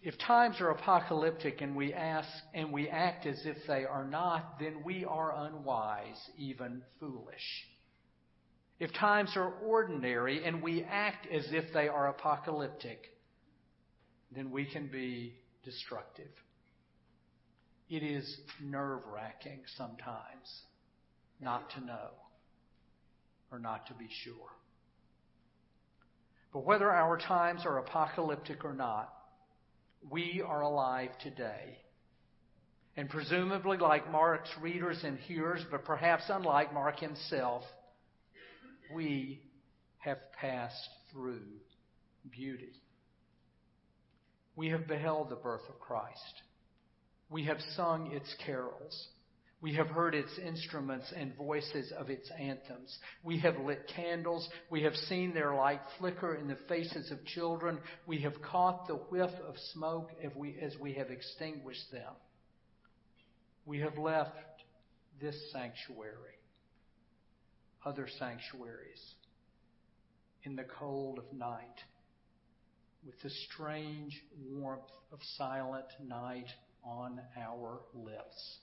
If 0.00 0.16
times 0.18 0.60
are 0.60 0.70
apocalyptic 0.70 1.60
and 1.60 1.74
we 1.74 1.92
ask 1.92 2.28
and 2.54 2.72
we 2.72 2.88
act 2.88 3.26
as 3.26 3.40
if 3.44 3.56
they 3.66 3.84
are 3.84 4.04
not, 4.04 4.58
then 4.60 4.82
we 4.84 5.04
are 5.04 5.34
unwise, 5.46 6.18
even 6.36 6.82
foolish. 7.00 7.66
If 8.78 8.92
times 8.94 9.32
are 9.34 9.54
ordinary 9.64 10.44
and 10.44 10.62
we 10.62 10.84
act 10.84 11.26
as 11.32 11.46
if 11.50 11.72
they 11.74 11.88
are 11.88 12.08
apocalyptic, 12.08 13.00
then 14.34 14.50
we 14.50 14.64
can 14.64 14.88
be 14.88 15.34
destructive. 15.64 16.30
It 17.88 18.02
is 18.02 18.40
nerve 18.62 19.00
wracking 19.12 19.60
sometimes 19.76 20.62
not 21.40 21.70
to 21.70 21.80
know 21.80 22.10
or 23.50 23.58
not 23.58 23.86
to 23.86 23.94
be 23.94 24.08
sure. 24.24 24.34
But 26.52 26.64
whether 26.64 26.90
our 26.90 27.18
times 27.18 27.62
are 27.64 27.78
apocalyptic 27.78 28.64
or 28.64 28.74
not, 28.74 29.12
we 30.10 30.42
are 30.46 30.62
alive 30.62 31.10
today. 31.22 31.78
And 32.96 33.08
presumably, 33.08 33.78
like 33.78 34.10
Mark's 34.10 34.50
readers 34.60 35.00
and 35.04 35.18
hearers, 35.18 35.64
but 35.70 35.84
perhaps 35.84 36.24
unlike 36.28 36.74
Mark 36.74 36.98
himself, 36.98 37.62
we 38.92 39.40
have 39.98 40.18
passed 40.32 40.88
through 41.12 41.42
beauty. 42.30 42.72
We 44.58 44.70
have 44.70 44.88
beheld 44.88 45.30
the 45.30 45.36
birth 45.36 45.62
of 45.68 45.78
Christ. 45.78 46.42
We 47.30 47.44
have 47.44 47.58
sung 47.76 48.10
its 48.10 48.34
carols. 48.44 49.06
We 49.60 49.74
have 49.76 49.86
heard 49.86 50.16
its 50.16 50.36
instruments 50.36 51.12
and 51.16 51.36
voices 51.36 51.92
of 51.96 52.10
its 52.10 52.28
anthems. 52.36 52.98
We 53.22 53.38
have 53.38 53.56
lit 53.60 53.88
candles. 53.94 54.48
We 54.68 54.82
have 54.82 54.96
seen 54.96 55.32
their 55.32 55.54
light 55.54 55.82
flicker 56.00 56.34
in 56.34 56.48
the 56.48 56.58
faces 56.68 57.12
of 57.12 57.24
children. 57.24 57.78
We 58.04 58.18
have 58.22 58.42
caught 58.42 58.88
the 58.88 58.96
whiff 58.96 59.30
of 59.46 59.54
smoke 59.74 60.10
as 60.24 60.32
we, 60.34 60.56
as 60.60 60.74
we 60.80 60.94
have 60.94 61.10
extinguished 61.10 61.92
them. 61.92 62.12
We 63.64 63.78
have 63.78 63.96
left 63.96 64.34
this 65.20 65.36
sanctuary, 65.52 66.40
other 67.86 68.08
sanctuaries, 68.18 69.14
in 70.42 70.56
the 70.56 70.66
cold 70.80 71.20
of 71.20 71.32
night, 71.32 71.78
with 73.08 73.22
the 73.22 73.30
strange 73.50 74.22
warmth 74.50 74.82
of 75.12 75.18
silent 75.38 75.86
night 76.06 76.44
on 76.84 77.18
our 77.42 77.80
lips 77.94 78.58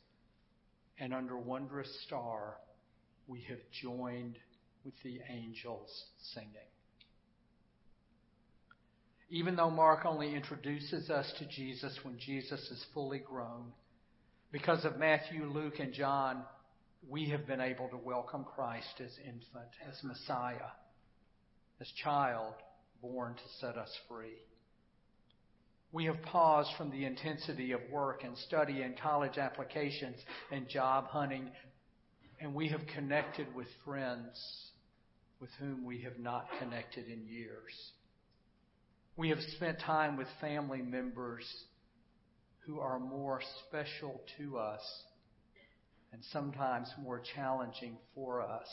and 0.99 1.15
under 1.15 1.35
wondrous 1.35 1.89
star 2.05 2.57
we 3.27 3.41
have 3.49 3.57
joined 3.81 4.37
with 4.83 4.93
the 5.03 5.19
angels 5.31 5.89
singing. 6.35 6.51
Even 9.31 9.55
though 9.55 9.71
Mark 9.71 10.05
only 10.05 10.35
introduces 10.35 11.09
us 11.09 11.33
to 11.39 11.47
Jesus 11.47 11.97
when 12.03 12.19
Jesus 12.19 12.59
is 12.69 12.85
fully 12.93 13.17
grown, 13.17 13.71
because 14.51 14.85
of 14.85 14.99
Matthew, 14.99 15.45
Luke, 15.45 15.79
and 15.79 15.91
John, 15.91 16.43
we 17.09 17.29
have 17.29 17.47
been 17.47 17.61
able 17.61 17.89
to 17.89 17.97
welcome 17.97 18.45
Christ 18.55 19.01
as 19.03 19.17
infant, 19.25 19.71
as 19.89 20.03
Messiah, 20.03 20.69
as 21.81 21.87
child 22.03 22.53
born 23.11 23.35
to 23.35 23.43
set 23.59 23.77
us 23.77 23.91
free. 24.09 24.37
We 25.91 26.05
have 26.05 26.21
paused 26.23 26.71
from 26.77 26.91
the 26.91 27.05
intensity 27.05 27.71
of 27.71 27.79
work 27.91 28.23
and 28.23 28.37
study 28.37 28.81
and 28.81 28.99
college 28.99 29.37
applications 29.37 30.17
and 30.51 30.67
job 30.67 31.07
hunting, 31.07 31.49
and 32.41 32.53
we 32.53 32.67
have 32.69 32.81
connected 32.93 33.53
with 33.55 33.67
friends 33.85 34.37
with 35.39 35.49
whom 35.59 35.85
we 35.85 36.01
have 36.01 36.17
not 36.19 36.47
connected 36.59 37.05
in 37.07 37.27
years. 37.27 37.73
We 39.15 39.29
have 39.29 39.39
spent 39.55 39.79
time 39.79 40.17
with 40.17 40.27
family 40.41 40.81
members 40.81 41.45
who 42.65 42.79
are 42.79 42.99
more 42.99 43.41
special 43.67 44.21
to 44.37 44.57
us 44.57 44.81
and 46.11 46.21
sometimes 46.31 46.89
more 47.01 47.21
challenging 47.35 47.97
for 48.13 48.41
us 48.41 48.67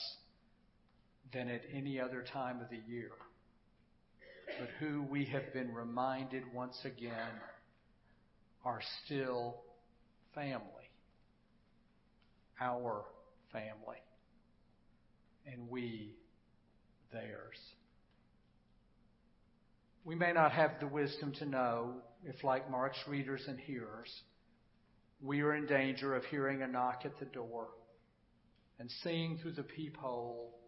than 1.32 1.48
at 1.48 1.62
any 1.72 2.00
other 2.00 2.24
time 2.32 2.60
of 2.60 2.70
the 2.70 2.80
year 2.92 3.10
but 4.58 4.68
who 4.80 5.02
we 5.02 5.24
have 5.26 5.52
been 5.52 5.72
reminded 5.72 6.42
once 6.54 6.78
again 6.84 7.40
are 8.64 8.80
still 9.04 9.56
family, 10.34 10.62
our 12.60 13.04
family, 13.52 13.98
and 15.46 15.68
we 15.68 16.14
theirs. 17.12 17.58
We 20.04 20.14
may 20.14 20.32
not 20.32 20.52
have 20.52 20.72
the 20.80 20.86
wisdom 20.86 21.32
to 21.38 21.44
know 21.44 21.94
if, 22.24 22.42
like 22.42 22.70
Mark's 22.70 22.98
readers 23.06 23.42
and 23.46 23.58
hearers, 23.58 24.10
we 25.22 25.40
are 25.42 25.54
in 25.54 25.66
danger 25.66 26.14
of 26.14 26.24
hearing 26.24 26.62
a 26.62 26.66
knock 26.66 27.02
at 27.04 27.18
the 27.18 27.26
door 27.26 27.68
and 28.78 28.90
seeing 29.04 29.38
through 29.38 29.52
the 29.52 29.62
peephole 29.62 30.58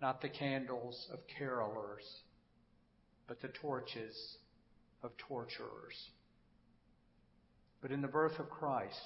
not 0.00 0.20
the 0.22 0.28
candles 0.28 1.06
of 1.12 1.18
carolers 1.38 2.02
but 3.26 3.40
the 3.40 3.48
torches 3.48 4.36
of 5.02 5.10
torturers. 5.16 6.10
But 7.80 7.90
in 7.90 8.00
the 8.00 8.08
birth 8.08 8.38
of 8.38 8.50
Christ, 8.50 8.98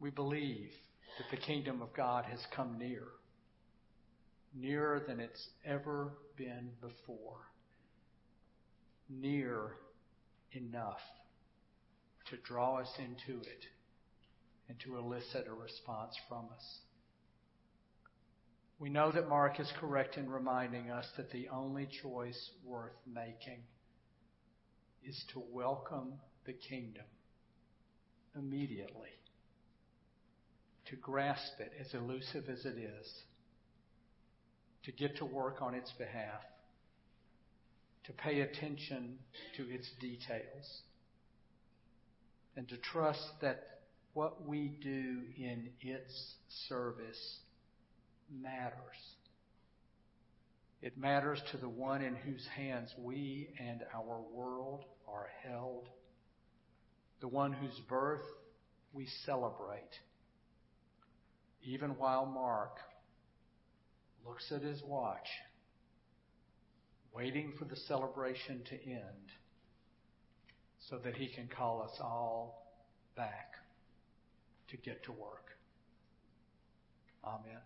we 0.00 0.10
believe 0.10 0.70
that 1.18 1.36
the 1.36 1.42
kingdom 1.42 1.82
of 1.82 1.92
God 1.94 2.24
has 2.24 2.40
come 2.54 2.78
near, 2.78 3.04
nearer 4.54 5.02
than 5.06 5.20
it's 5.20 5.48
ever 5.64 6.12
been 6.36 6.70
before, 6.80 7.38
near 9.08 9.72
enough 10.52 11.00
to 12.30 12.36
draw 12.38 12.78
us 12.78 12.90
into 12.98 13.40
it 13.40 13.64
and 14.68 14.78
to 14.80 14.96
elicit 14.98 15.46
a 15.48 15.52
response 15.52 16.14
from 16.28 16.46
us. 16.54 16.78
We 18.80 18.90
know 18.90 19.10
that 19.10 19.28
Mark 19.28 19.58
is 19.58 19.72
correct 19.80 20.16
in 20.16 20.30
reminding 20.30 20.90
us 20.90 21.06
that 21.16 21.32
the 21.32 21.48
only 21.48 21.88
choice 22.02 22.50
worth 22.64 22.92
making 23.12 23.62
is 25.04 25.20
to 25.32 25.42
welcome 25.52 26.12
the 26.46 26.52
kingdom 26.52 27.04
immediately, 28.36 29.08
to 30.90 30.96
grasp 30.96 31.58
it 31.58 31.72
as 31.80 31.92
elusive 31.92 32.44
as 32.48 32.64
it 32.64 32.78
is, 32.78 33.12
to 34.84 34.92
get 34.92 35.16
to 35.16 35.24
work 35.24 35.60
on 35.60 35.74
its 35.74 35.90
behalf, 35.98 36.42
to 38.04 38.12
pay 38.12 38.40
attention 38.42 39.18
to 39.56 39.68
its 39.68 39.90
details, 40.00 40.82
and 42.56 42.68
to 42.68 42.76
trust 42.76 43.26
that 43.42 43.80
what 44.14 44.46
we 44.46 44.68
do 44.80 45.22
in 45.36 45.68
its 45.80 46.34
service 46.68 47.38
matters. 48.30 48.74
It 50.80 50.96
matters 50.96 51.40
to 51.50 51.56
the 51.56 51.68
one 51.68 52.02
in 52.02 52.14
whose 52.14 52.46
hands 52.56 52.94
we 52.98 53.48
and 53.58 53.82
our 53.94 54.20
world 54.32 54.84
are 55.08 55.28
held, 55.42 55.88
the 57.20 57.28
one 57.28 57.52
whose 57.52 57.78
birth 57.88 58.24
we 58.92 59.06
celebrate, 59.26 59.90
even 61.62 61.90
while 61.90 62.26
Mark 62.26 62.78
looks 64.24 64.52
at 64.52 64.62
his 64.62 64.82
watch, 64.84 65.28
waiting 67.12 67.52
for 67.58 67.64
the 67.64 67.76
celebration 67.76 68.62
to 68.68 68.74
end 68.88 69.32
so 70.88 70.98
that 70.98 71.14
he 71.14 71.28
can 71.28 71.48
call 71.48 71.82
us 71.82 71.98
all 72.00 72.72
back 73.16 73.54
to 74.70 74.76
get 74.76 75.02
to 75.04 75.12
work. 75.12 75.46
Amen. 77.24 77.60